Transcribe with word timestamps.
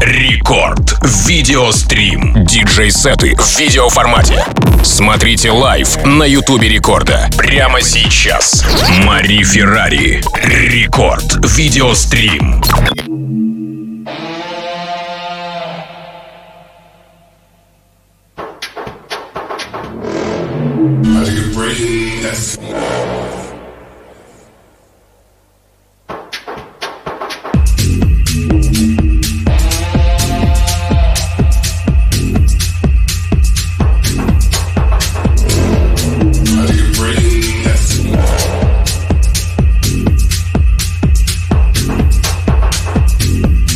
Рекорд. 0.00 0.98
Видеострим. 1.26 2.44
Диджей-сеты 2.44 3.34
в 3.34 3.58
видеоформате. 3.58 4.44
Смотрите 4.82 5.50
live 5.50 5.96
на 6.04 6.24
Ютубе 6.24 6.68
Рекорда. 6.68 7.28
Прямо 7.38 7.80
сейчас. 7.80 8.64
Мари 9.04 9.42
Феррари. 9.42 10.22
Рекорд. 10.42 11.36
Видеострим. 11.56 12.62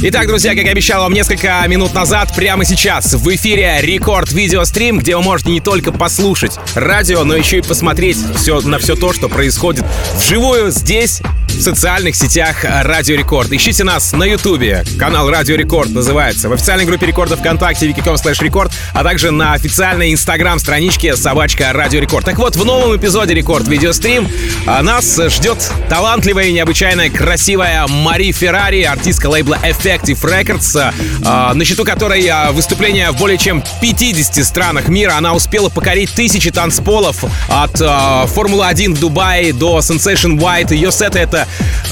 Итак, 0.02 0.28
друзья, 0.28 0.54
как 0.54 0.64
и 0.64 0.68
обещал 0.68 1.02
вам 1.02 1.12
несколько 1.12 1.62
минут 1.68 1.92
назад, 1.92 2.32
прямо 2.34 2.64
сейчас 2.64 3.12
в 3.12 3.34
эфире 3.34 3.80
рекорд 3.82 4.32
видеострим, 4.32 4.98
где 4.98 5.14
вы 5.14 5.23
можете 5.23 5.50
не 5.50 5.60
только 5.60 5.92
послушать 5.92 6.59
радио, 6.74 7.23
но 7.24 7.36
еще 7.36 7.59
и 7.59 7.60
посмотреть 7.60 8.16
все, 8.34 8.62
на 8.62 8.78
все 8.78 8.96
то, 8.96 9.12
что 9.12 9.28
происходит 9.28 9.84
вживую 10.14 10.70
здесь, 10.70 11.20
в 11.54 11.62
социальных 11.62 12.16
сетях 12.16 12.64
Радио 12.64 13.16
Рекорд. 13.16 13.52
Ищите 13.52 13.84
нас 13.84 14.12
на 14.12 14.24
Ютубе. 14.24 14.84
Канал 14.98 15.30
Радио 15.30 15.56
Рекорд 15.56 15.90
называется. 15.90 16.48
В 16.48 16.52
официальной 16.52 16.84
группе 16.84 17.06
Рекорда 17.06 17.36
ВКонтакте 17.36 17.88
vk.com 17.88 18.14
slash 18.14 18.42
record, 18.42 18.72
а 18.95 19.02
также 19.02 19.30
на 19.30 19.52
официальной 19.52 20.12
инстаграм-страничке 20.12 21.16
собачка 21.16 21.73
Радио 21.73 22.01
Рекорд. 22.01 22.24
Так 22.24 22.38
вот, 22.38 22.56
в 22.56 22.65
новом 22.65 22.96
эпизоде 22.96 23.34
Рекорд 23.34 23.68
Видеострим 23.68 24.28
а, 24.66 24.82
нас 24.82 25.21
ждет 25.28 25.71
талантливая 25.88 26.46
и 26.46 26.52
необычайно 26.52 27.10
красивая 27.10 27.87
Мари 27.87 28.32
Феррари, 28.32 28.82
артистка 28.82 29.28
лейбла 29.28 29.59
Effective 29.62 30.21
Records, 30.23 30.93
а, 31.24 31.54
на 31.54 31.65
счету 31.65 31.84
которой 31.84 32.26
а, 32.28 32.52
выступления 32.52 33.10
в 33.10 33.18
более 33.18 33.38
чем 33.38 33.62
50 33.80 34.45
странах 34.45 34.88
мира. 34.88 35.15
Она 35.16 35.34
успела 35.34 35.68
покорить 35.68 36.12
тысячи 36.12 36.51
танцполов 36.51 37.24
от 37.48 37.78
Формулы-1 37.78 38.95
в 38.95 39.01
Дубае 39.01 39.52
до 39.52 39.78
Sensation 39.78 40.38
White. 40.38 40.74
Ее 40.74 40.93
сеты— 40.93 41.18
это 41.21 41.40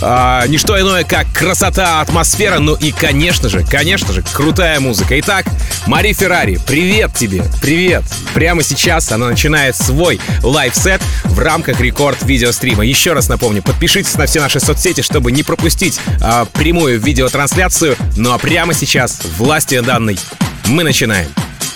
а, 0.01 0.47
не 0.47 0.59
что 0.59 0.79
иное, 0.81 1.05
как 1.05 1.27
красота, 1.33 2.01
атмосфера, 2.01 2.59
ну 2.59 2.75
и, 2.75 2.93
конечно 2.93 3.49
же, 3.49 3.65
конечно 3.65 4.13
же, 4.13 4.23
крутая 4.23 4.81
музыка. 4.81 5.19
Итак, 5.21 5.47
Мари 5.87 6.13
Феррари, 6.13 6.59
привет 6.67 7.15
тебе, 7.15 7.43
привет. 7.61 8.05
Прямо 8.35 8.63
сейчас 8.63 9.11
она 9.13 9.29
начинает 9.29 9.77
свой 9.77 10.21
live 10.42 10.76
set 10.76 11.01
в 11.25 11.39
рамках 11.39 11.81
рекорд 11.81 12.23
видеострима. 12.23 12.85
Еще 12.85 13.13
раз 13.13 13.29
напомню, 13.29 13.63
подпишитесь 13.63 14.15
на 14.15 14.27
все 14.27 14.41
наши 14.41 14.61
соцсети, 14.61 15.03
чтобы 15.03 15.33
не 15.33 15.43
пропустить 15.43 16.01
а, 16.21 16.45
прямую 16.45 17.01
видеотрансляцию. 17.01 17.97
Ну 18.17 18.33
а 18.33 18.39
прямо 18.39 18.75
сейчас, 18.75 19.21
властью 19.37 19.83
данной, 19.83 20.19
мы 20.67 20.83
начинаем. 20.83 21.29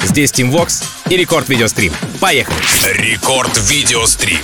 Здесь 0.02 0.30
Team 0.32 0.50
Vox 0.50 0.84
и 1.08 1.16
рекорд 1.16 1.48
видеострим. 1.48 1.92
Поехали! 2.20 2.56
Рекорд 2.92 3.56
видеострим. 3.68 4.40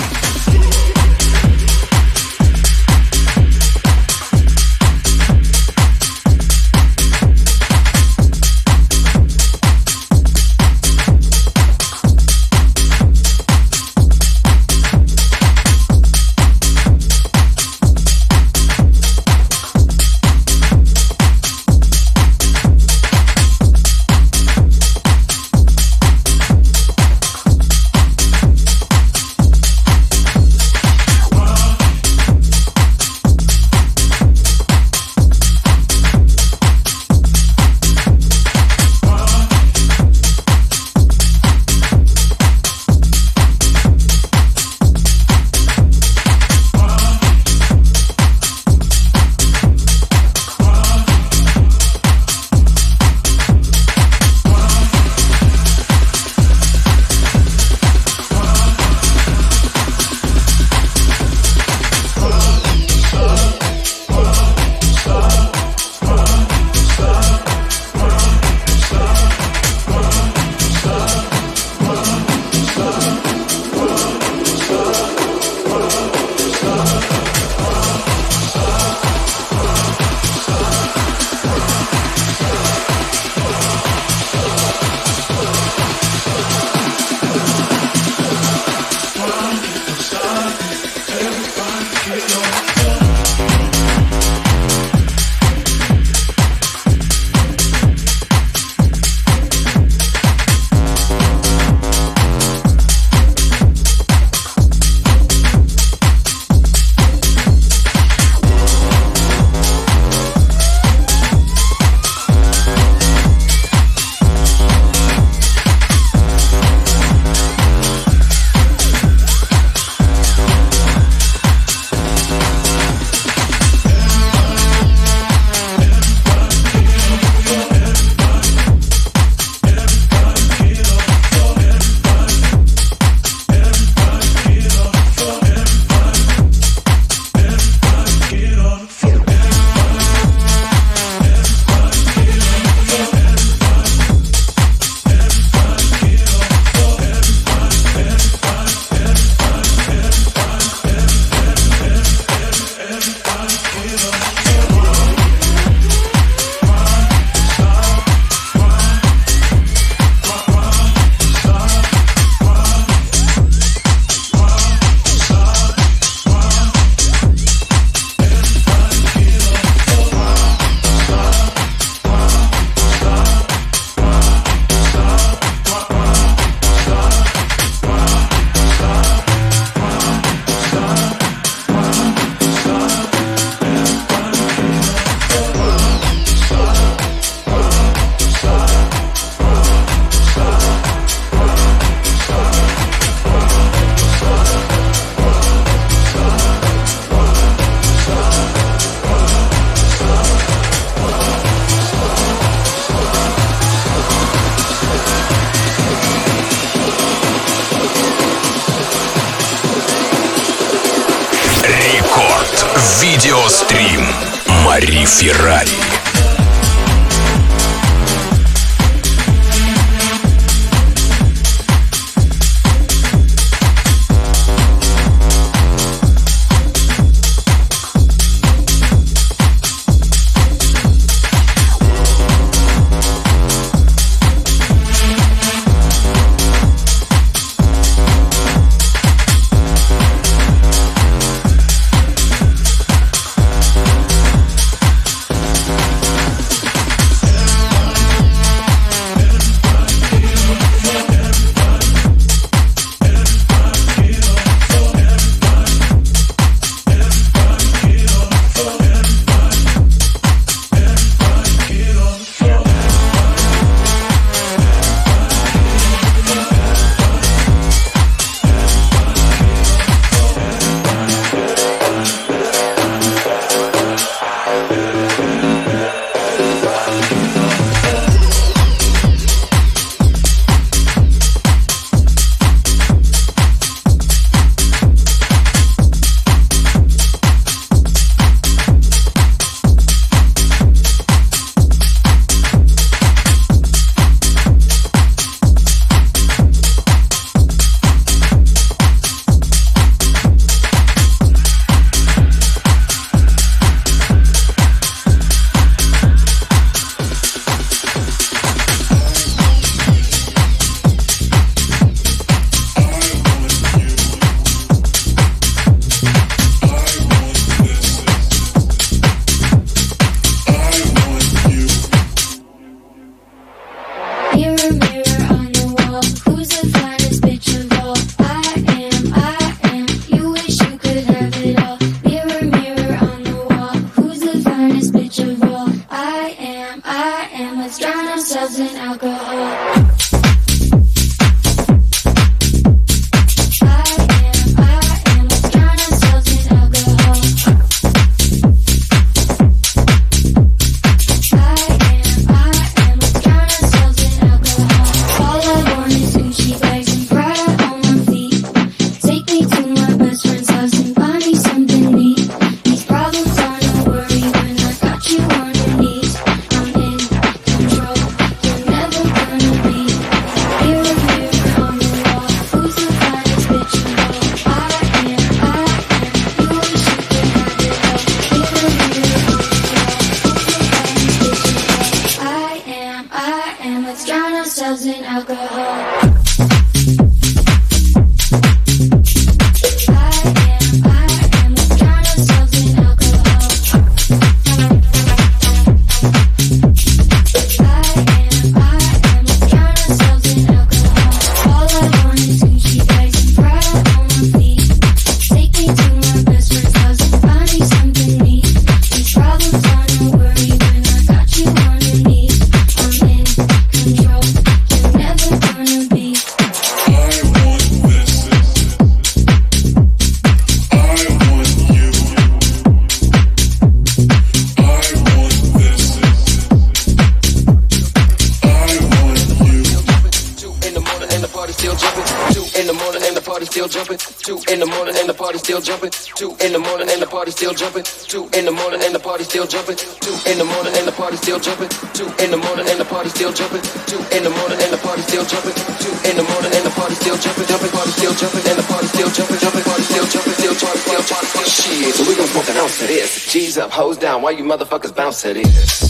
Why 454.21 454.33
you 454.33 454.43
motherfuckers 454.43 454.95
bounce 454.95 455.23
to 455.23 455.33
this? 455.33 455.88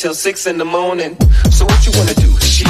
till 0.00 0.14
six 0.14 0.46
in 0.46 0.56
the 0.56 0.64
morning. 0.64 1.14
So 1.50 1.66
what 1.66 1.84
you 1.84 1.92
wanna 1.98 2.14
do? 2.14 2.34
She 2.40 2.64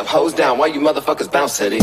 up, 0.00 0.06
hoes 0.06 0.32
down, 0.32 0.56
why 0.56 0.66
you 0.66 0.80
motherfuckers 0.80 1.30
bounce 1.30 1.60
at 1.60 1.72
it? 1.72 1.82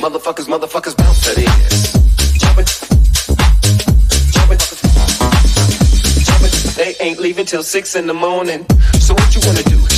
motherfuckers, 0.00 0.46
motherfuckers 0.46 0.96
bounce 0.96 1.28
at 1.28 1.38
ass. 1.38 1.92
Jump 2.38 2.58
it, 2.58 2.68
jump 4.32 4.52
it, 4.52 4.60
jump 6.24 6.42
it. 6.42 6.52
They 6.76 6.94
ain't 7.04 7.18
leaving 7.18 7.44
till 7.44 7.62
six 7.62 7.94
in 7.96 8.06
the 8.06 8.14
morning. 8.14 8.64
So 9.00 9.14
what 9.14 9.34
you 9.34 9.40
wanna 9.44 9.62
do? 9.64 9.95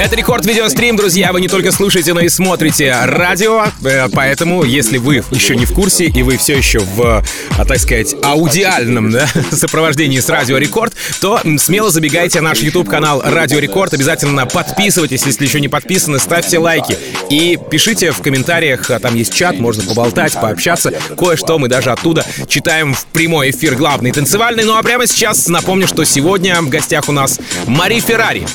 Это 0.00 0.14
рекорд 0.14 0.46
видеострим, 0.46 0.94
друзья. 0.96 1.32
Вы 1.32 1.40
не 1.40 1.48
только 1.48 1.72
слушаете, 1.72 2.14
но 2.14 2.20
и 2.20 2.28
смотрите 2.28 2.94
радио. 3.04 3.64
Э, 3.84 4.08
Поэтому, 4.12 4.62
если 4.62 4.98
вы 4.98 5.24
еще 5.32 5.56
не 5.56 5.66
в 5.66 5.72
курсе 5.72 6.04
и 6.04 6.22
вы 6.22 6.36
все 6.36 6.56
еще 6.56 6.78
в, 6.78 7.24
а, 7.58 7.64
так 7.64 7.78
сказать, 7.78 8.14
аудиальном 8.22 9.10
да, 9.10 9.26
сопровождении 9.50 10.20
с 10.20 10.28
Радио 10.28 10.58
Рекорд, 10.58 10.94
то 11.20 11.40
смело 11.58 11.90
забегайте 11.90 12.40
на 12.40 12.50
наш 12.50 12.60
YouTube 12.60 12.88
канал 12.88 13.22
Радио 13.24 13.58
Рекорд. 13.58 13.94
Обязательно 13.94 14.46
подписывайтесь, 14.46 15.26
если 15.26 15.44
еще 15.46 15.60
не 15.60 15.68
подписаны, 15.68 16.20
ставьте 16.20 16.58
лайки 16.58 16.96
и 17.28 17.58
пишите 17.70 18.12
в 18.12 18.22
комментариях. 18.22 18.88
а 18.90 19.00
Там 19.00 19.16
есть 19.16 19.34
чат, 19.34 19.58
можно 19.58 19.82
поболтать, 19.82 20.34
пообщаться. 20.34 20.92
Кое-что 21.18 21.58
мы 21.58 21.66
даже 21.68 21.90
оттуда 21.90 22.24
читаем 22.46 22.94
в 22.94 23.04
прямой 23.06 23.50
эфир 23.50 23.74
главный 23.74 24.12
танцевальный. 24.12 24.62
Ну 24.64 24.76
а 24.76 24.82
прямо 24.84 25.08
сейчас 25.08 25.48
напомню, 25.48 25.88
что 25.88 26.04
сегодня 26.04 26.35
в 26.36 26.68
гостях 26.68 27.08
у 27.08 27.12
нас 27.12 27.40
Мари 27.66 27.98
Феррари. 28.00 28.46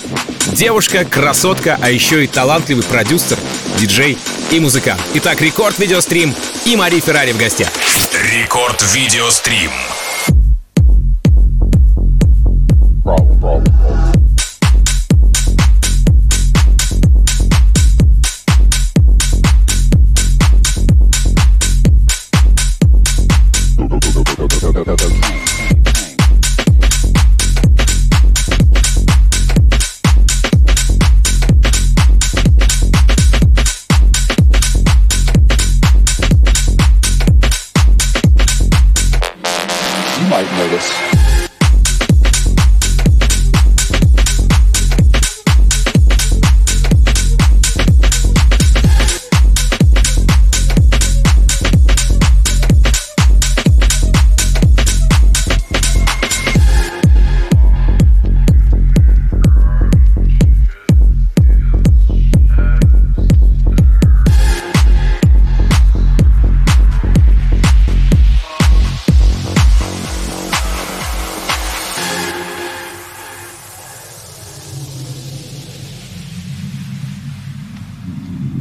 Девушка, 0.54 1.04
красотка, 1.04 1.80
а 1.82 1.90
еще 1.90 2.24
и 2.24 2.28
талантливый 2.28 2.84
продюсер, 2.84 3.38
диджей 3.78 4.18
и 4.52 4.60
музыкант. 4.60 5.02
Итак, 5.16 5.42
рекорд 5.42 5.80
видеострим 5.80 6.36
и 6.66 6.76
Мари 6.76 7.00
Феррари 7.00 7.32
в 7.32 7.38
гостях. 7.38 7.70
Рекорд 8.32 8.84
видеострим. 8.94 9.72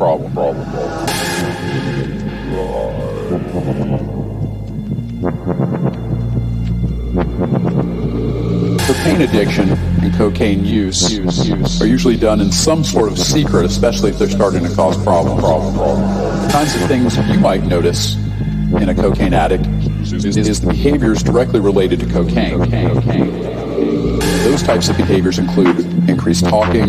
Problem, 0.01 0.33
problem. 0.33 0.67
Cocaine 8.79 9.21
addiction 9.21 9.69
and 9.69 10.15
cocaine 10.15 10.65
use, 10.65 11.13
use, 11.13 11.47
use 11.47 11.83
are 11.83 11.87
usually 11.87 12.17
done 12.17 12.41
in 12.41 12.51
some 12.51 12.83
sort 12.83 13.13
of 13.13 13.19
secret, 13.19 13.67
especially 13.67 14.09
if 14.11 14.19
they're 14.19 14.31
starting 14.31 14.63
to 14.63 14.75
cause 14.75 14.97
problems. 15.03 15.43
Problem, 15.43 15.75
problem. 15.75 16.47
The 16.47 16.49
kinds 16.51 16.75
of 16.75 16.81
things 16.89 17.19
you 17.19 17.39
might 17.39 17.65
notice 17.65 18.15
in 18.81 18.89
a 18.89 18.95
cocaine 18.95 19.35
addict 19.35 19.67
is, 20.01 20.61
the 20.61 20.67
behaviors 20.67 21.23
directly 21.23 21.61
related 21.61 22.01
to 22.01 22.07
cocaine. 22.07 22.59
Those 24.45 24.63
types 24.63 24.89
of 24.89 24.97
behaviors 24.97 25.39
include 25.39 25.79
increased 26.09 26.47
talking, 26.47 26.89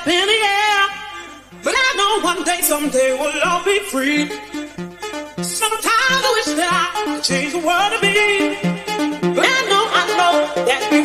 up 0.00 0.06
in 0.06 0.26
the 0.26 0.32
air. 0.32 0.88
But 1.62 1.74
I 1.76 1.94
know 1.96 2.24
one 2.24 2.44
day, 2.44 2.60
someday 2.62 3.16
we'll 3.18 3.42
all 3.44 3.64
be 3.64 3.78
free. 3.80 4.28
Sometimes 5.42 6.22
I 6.28 6.32
wish 6.36 6.56
that 6.56 6.70
I 6.72 7.04
could 7.04 7.24
change 7.24 7.52
the 7.52 7.58
world 7.58 7.92
to 7.92 8.00
be. 8.00 8.56
But 9.34 9.44
I 9.44 9.60
know, 9.68 9.84
I 10.00 10.04
know 10.18 10.64
that 10.64 10.88
we 10.90 11.04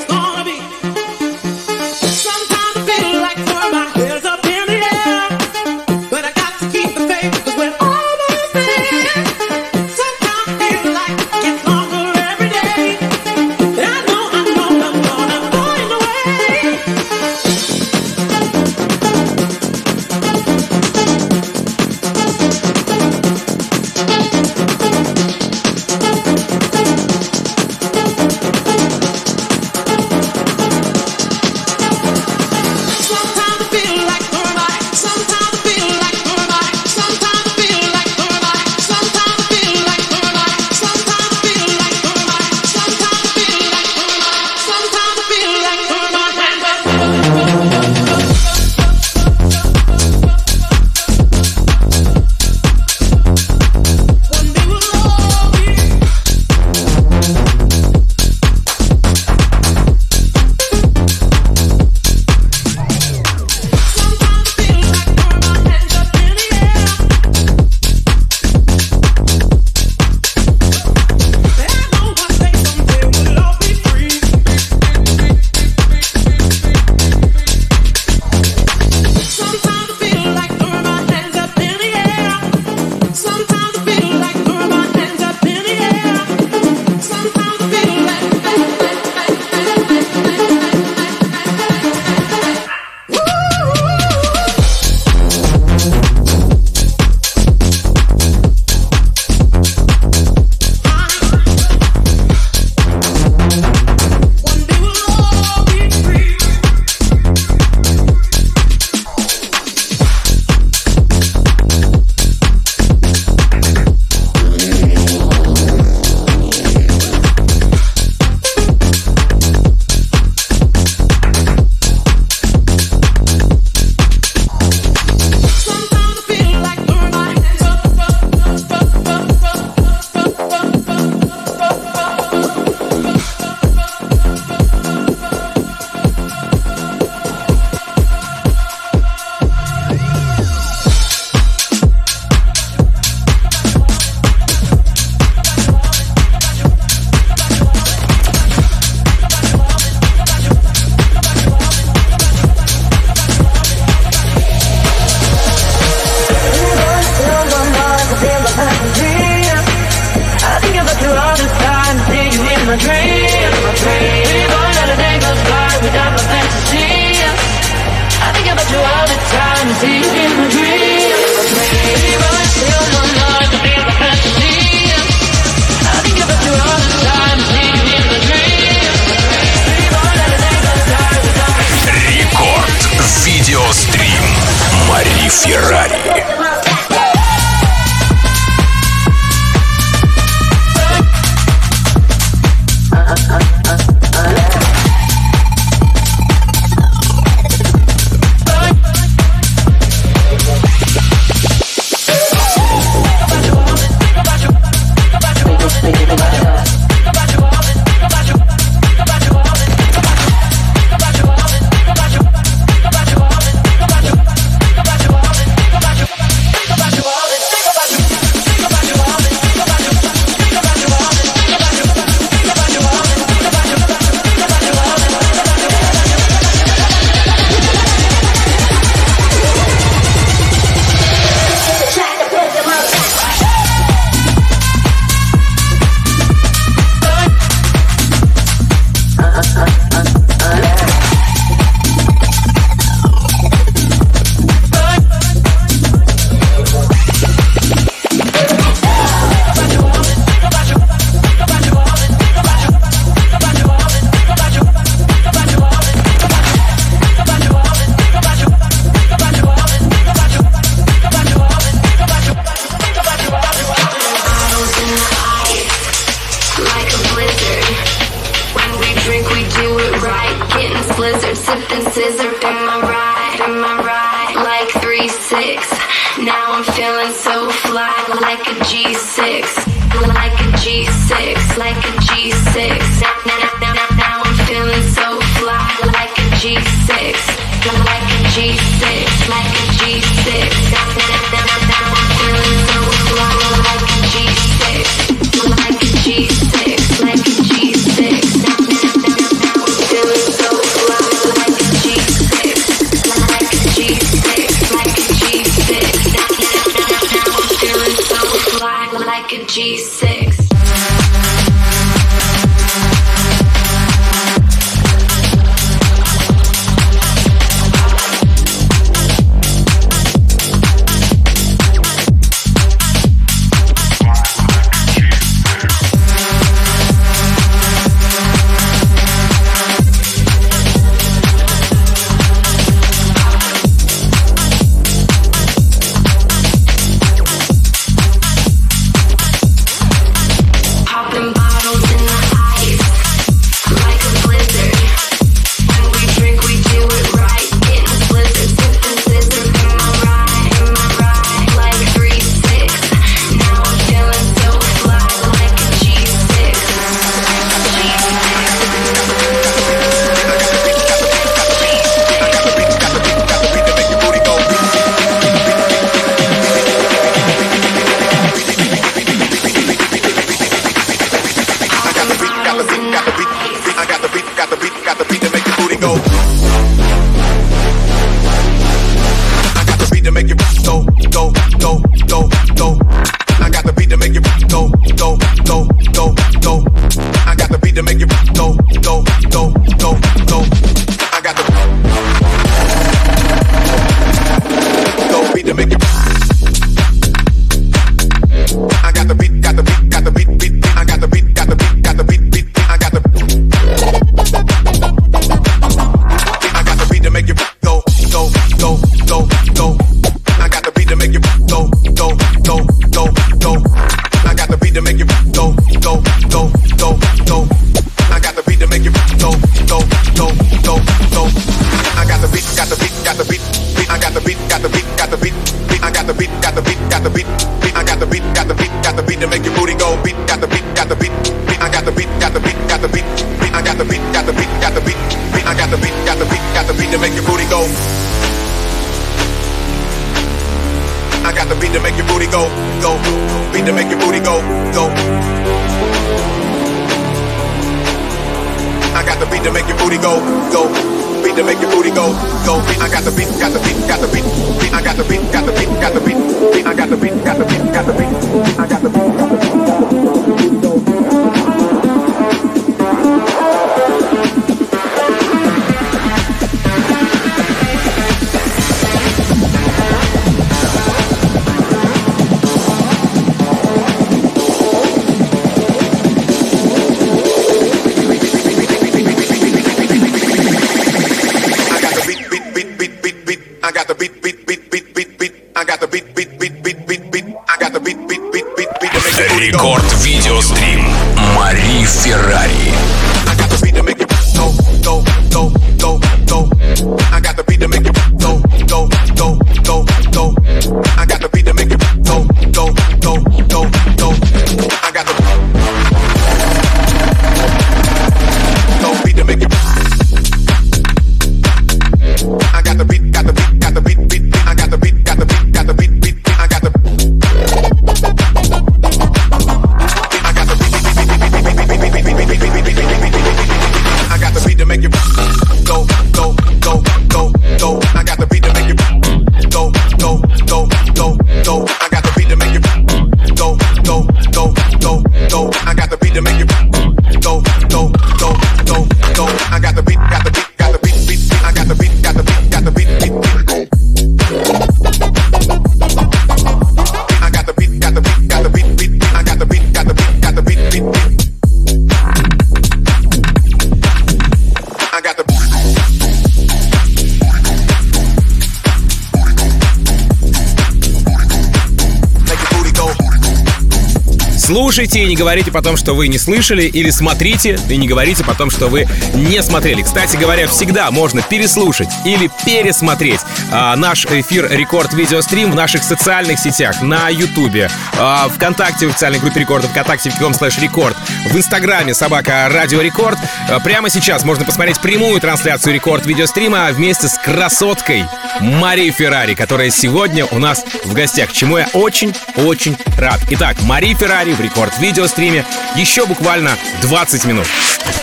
Слушайте 564.76 565.04
и 565.04 565.06
не 565.06 565.16
говорите 565.16 565.54
потом, 565.54 565.78
что 565.78 565.94
вы 565.94 566.10
не 566.10 566.18
слышали, 566.18 566.64
или 566.64 566.90
смотрите 566.90 567.58
и 567.70 567.78
не 567.78 567.88
говорите 567.88 568.26
потом, 568.26 568.50
что 568.50 568.68
вы 568.68 568.86
не 569.14 569.42
смотрели. 569.42 569.82
Кстати 569.82 570.18
говоря, 570.18 570.50
всегда 570.50 570.92
можно 570.92 571.22
переслушать 571.22 571.88
или 572.04 572.30
пересмотреть 572.46 573.22
а, 573.54 573.74
наш 573.78 574.06
эфир 574.06 574.52
Рекорд 574.52 574.92
Видеострим 574.92 575.50
в 575.50 575.56
наших 575.56 575.82
социальных 575.82 576.40
сетях, 576.40 576.82
на 576.82 577.08
Ютубе, 577.08 577.72
а, 577.98 578.28
ВКонтакте 578.28 578.88
в 578.88 578.90
официальной 578.90 579.20
группе 579.20 579.40
Рекорда, 579.40 579.70
ВКонтакте 579.70 580.10
в 580.10 580.34
slash 580.34 580.58
record, 580.58 580.98
в 581.32 581.38
Инстаграме 581.38 581.94
собака 581.94 582.50
Радио 582.52 582.82
Рекорд. 582.82 583.18
А, 583.50 583.62
прямо 583.62 583.90
сейчас 583.90 584.26
можно 584.26 584.44
посмотреть 584.44 584.82
прямую 584.82 585.22
трансляцию 585.22 585.74
Рекорд 585.74 586.06
Видеострима 586.06 586.68
вместе 586.74 587.08
с 587.08 587.18
красоткой 587.18 588.04
Марией 588.42 588.92
Феррари, 588.92 589.36
которая 589.36 589.70
сегодня 589.70 590.26
у 590.26 590.38
нас 590.38 590.66
в 590.84 590.92
гостях, 590.92 591.32
чему 591.32 591.60
я 591.60 591.70
очень-очень 591.72 592.76
рад. 592.98 593.22
Итак, 593.32 593.56
Мария 593.62 593.96
Феррари 593.96 594.34
в 594.34 594.42
Рекорд 594.42 594.65
Видеостриме 594.80 595.46
еще 595.76 596.06
буквально 596.06 596.58
20 596.82 597.26
минут. 597.26 597.48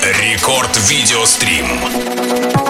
Рекорд 0.02 0.76
Видеострим. 0.88 2.61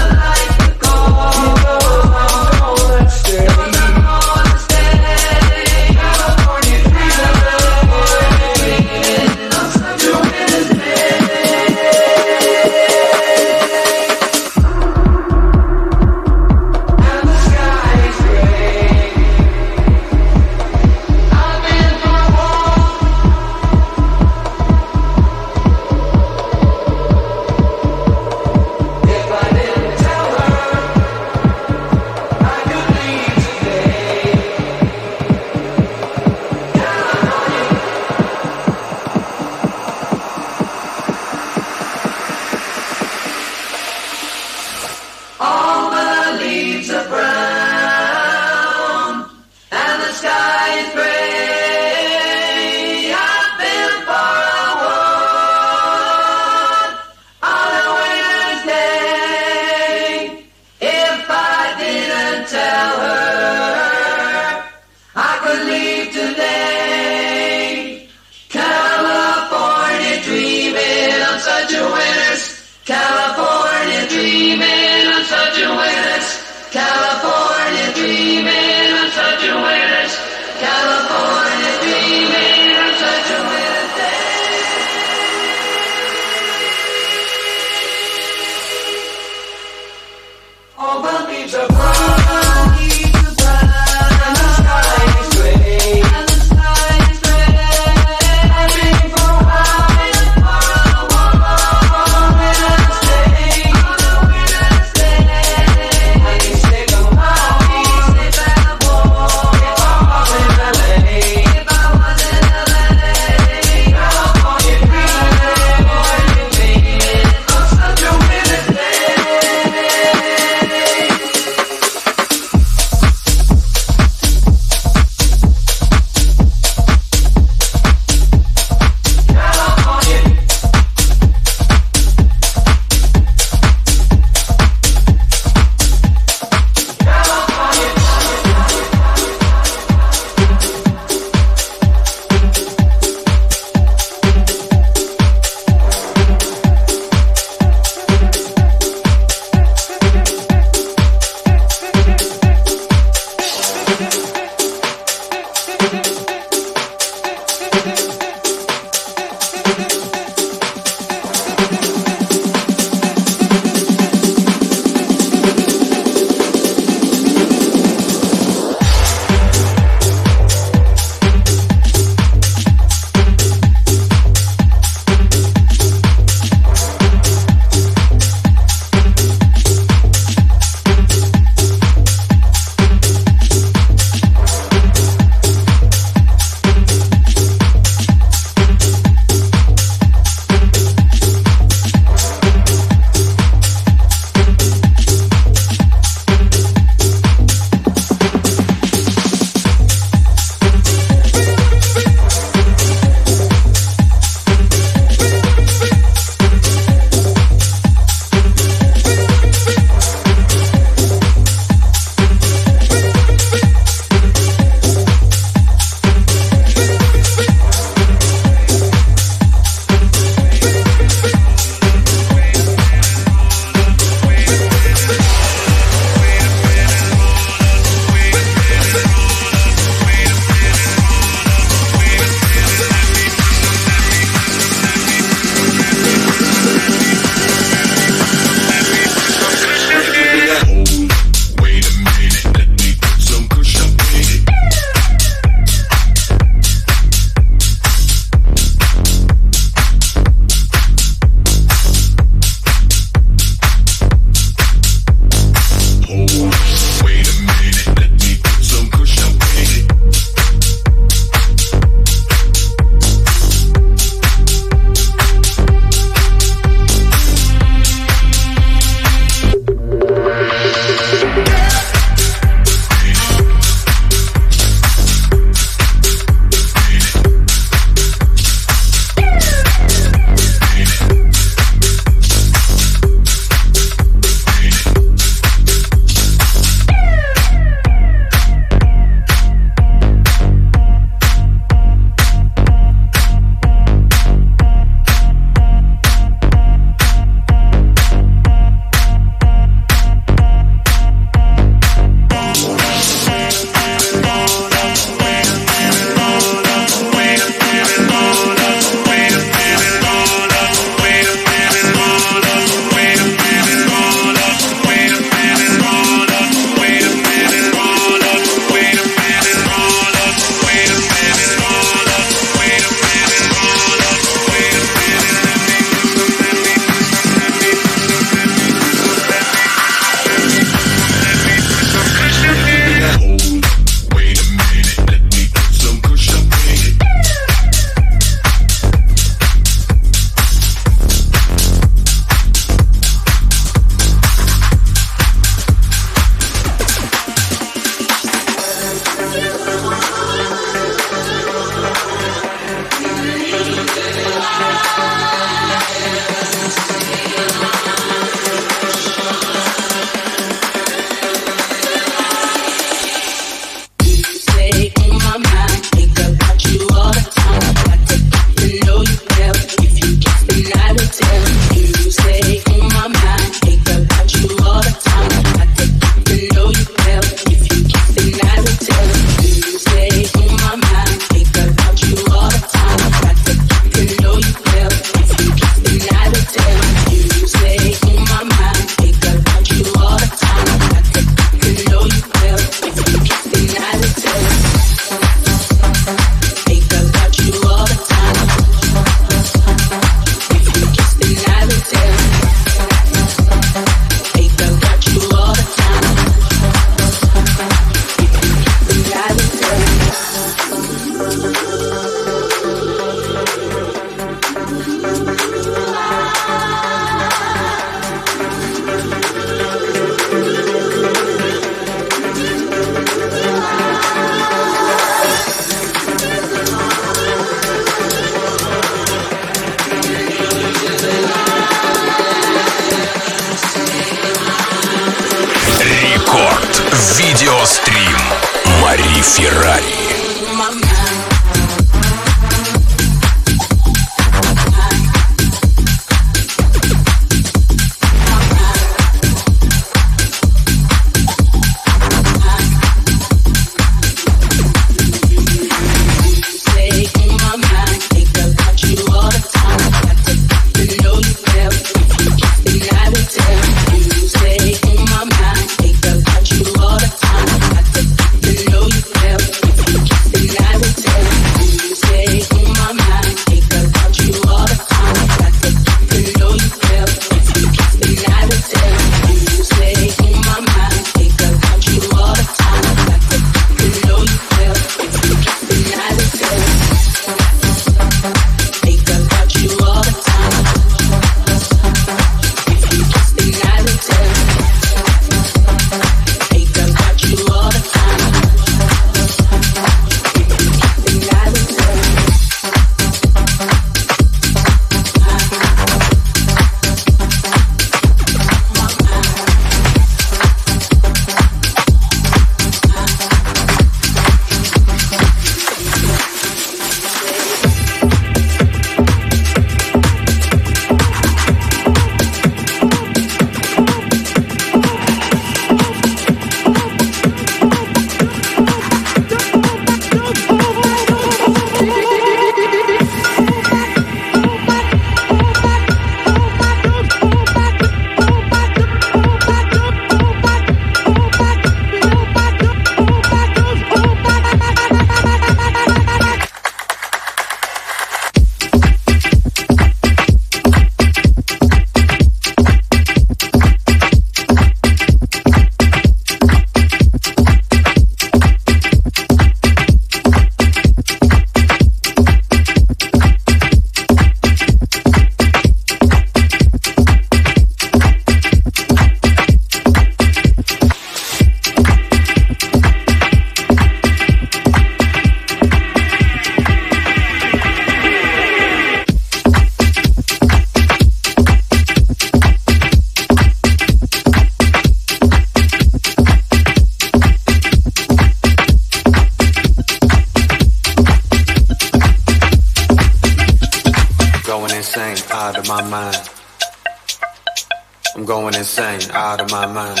Out 599.34 599.40
of 599.40 599.50
my 599.50 599.66
mind. 599.66 600.00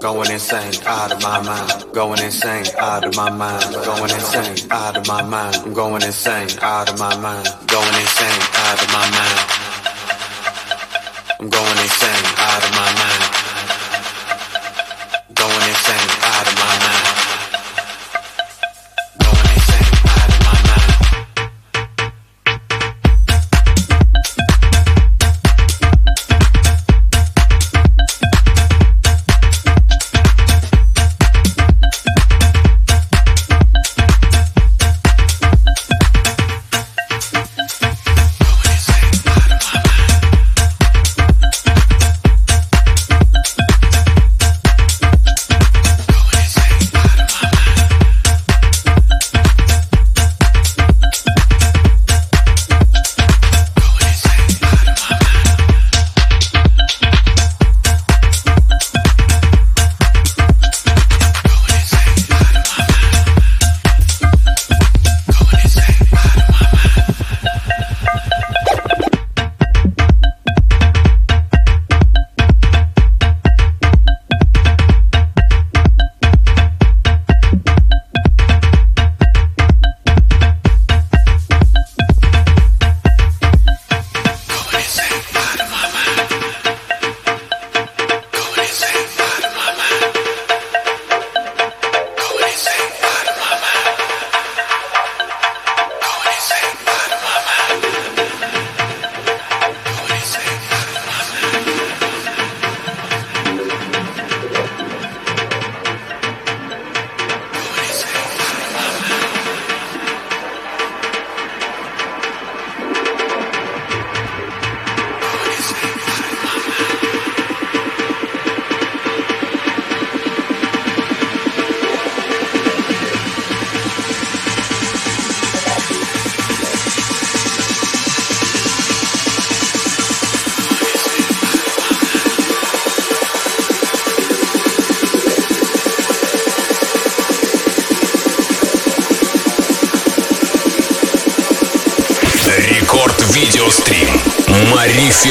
Going 0.00 0.28
insane, 0.32 0.74
out 0.84 1.12
of 1.12 1.22
my 1.22 1.40
mind. 1.40 1.92
Going 1.94 2.18
insane, 2.20 2.66
out 2.78 3.04
of 3.04 3.14
my 3.14 3.30
mind. 3.30 3.62
Going 3.72 4.10
insane, 4.10 4.56
out 4.72 4.96
of 4.96 5.06
my 5.06 5.22
mind. 5.22 5.54
I'm 5.58 5.72
going 5.72 6.02
insane, 6.02 6.48
out 6.60 6.88
of 6.88 6.98
my 6.98 7.16
mind. 7.18 7.46
Going 7.68 7.94
insane, 7.94 8.42
out 8.66 8.82
of 8.82 8.88
my 8.90 9.06
mind. 9.18 9.38
I'm 11.38 11.48
going 11.48 11.78
insane, 11.78 12.24
out 12.38 12.64
of 12.64 12.70
my 12.72 12.92
mind. 12.92 13.41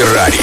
Мари 0.01 0.40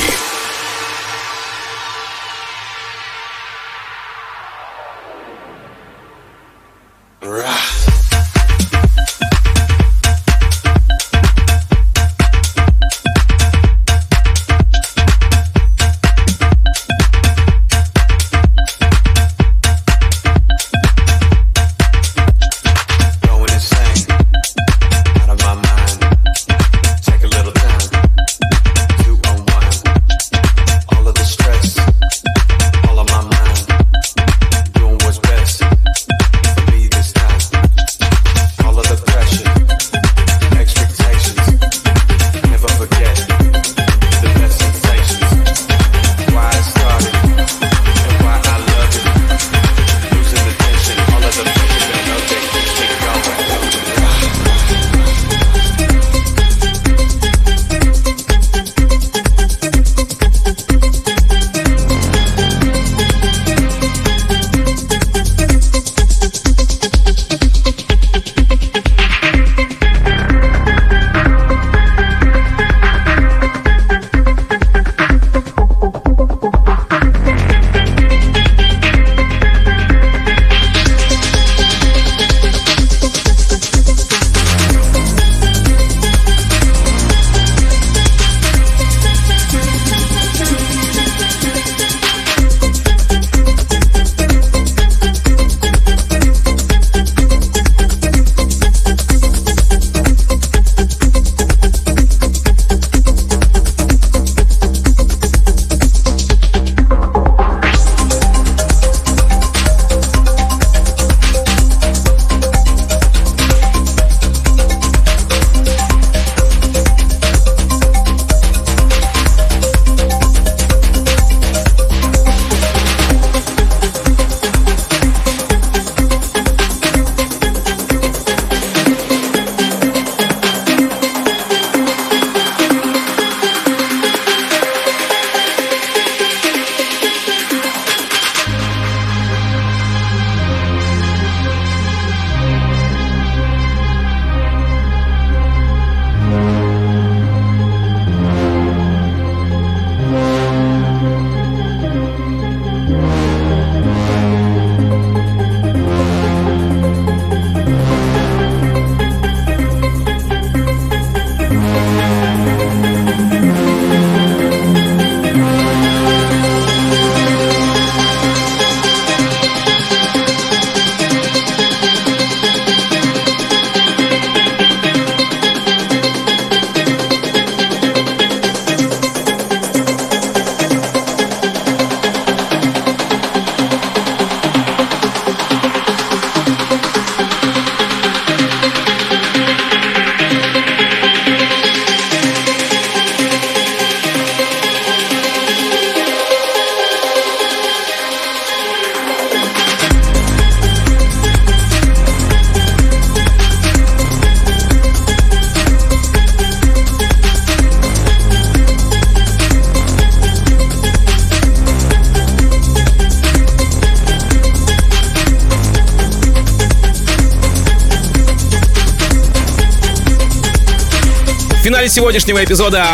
сегодняшнего 222.19 222.45
эпизода 222.45 222.85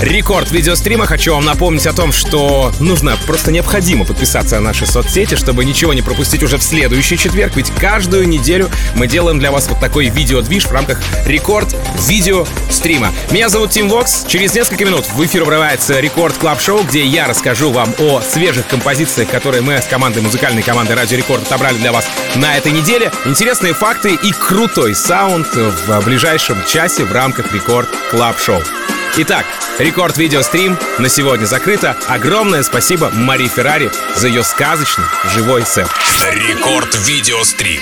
рекорд 0.00 0.50
видеострима 0.50 1.06
хочу 1.06 1.34
вам 1.34 1.44
напомнить 1.44 1.86
о 1.86 1.92
том, 1.92 2.12
что 2.12 2.72
нужно, 2.80 3.16
просто 3.26 3.52
необходимо 3.52 4.04
подписаться 4.04 4.56
на 4.56 4.62
наши 4.62 4.86
соцсети, 4.86 5.34
чтобы 5.34 5.64
ничего 5.64 5.92
не 5.92 6.02
пропустить 6.02 6.42
уже 6.42 6.58
в 6.58 6.62
следующий 6.62 7.18
четверг, 7.18 7.56
ведь 7.56 7.70
каждую 7.70 8.28
неделю 8.28 8.70
мы 8.94 9.06
делаем 9.06 9.38
для 9.38 9.50
вас 9.50 9.68
вот 9.68 9.80
такой 9.80 10.08
видеодвиж 10.08 10.66
в 10.66 10.72
рамках 10.72 11.00
рекорд 11.26 11.74
видеострима. 12.06 13.12
Меня 13.30 13.48
зовут 13.48 13.70
Тим 13.70 13.88
Вокс. 13.88 14.24
Через 14.28 14.54
несколько 14.54 14.84
минут 14.84 15.06
в 15.14 15.24
эфир 15.24 15.44
врывается 15.44 16.00
Record 16.00 16.36
Club 16.36 16.60
Show 16.60 16.84
где 16.84 17.04
я 17.04 17.26
расскажу 17.26 17.70
вам 17.70 17.94
о 17.98 18.20
свежих 18.20 18.66
композициях, 18.66 19.30
которые 19.30 19.62
мы 19.62 19.78
с 19.78 19.86
командой, 19.86 20.22
музыкальной 20.22 20.62
командой 20.62 20.94
Радио 20.94 21.16
Рекорд 21.16 21.42
отобрали 21.42 21.76
для 21.76 21.92
вас 21.92 22.06
на 22.36 22.56
этой 22.56 22.72
неделе. 22.72 23.12
Интересные 23.24 23.74
факты 23.74 24.14
и 24.14 24.32
крутой 24.32 24.94
саунд 24.94 25.46
в 25.54 26.00
ближайшем 26.04 26.64
часе 26.66 27.04
в 27.04 27.12
рамках 27.12 27.52
Record 27.52 27.88
Club 28.10 28.38
Show 28.38 28.60
Итак, 29.16 29.46
рекорд 29.78 30.18
видеострим 30.18 30.76
на 30.98 31.08
сегодня 31.08 31.46
закрыто. 31.46 31.96
Огромное 32.08 32.64
спасибо 32.64 33.10
Мари 33.12 33.46
Феррари 33.46 33.88
за 34.16 34.26
ее 34.26 34.42
сказочный 34.42 35.04
живой 35.32 35.64
сет. 35.64 35.86
Рекорд 36.32 36.96
Видеострим. 37.06 37.80